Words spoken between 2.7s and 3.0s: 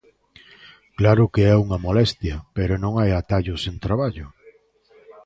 non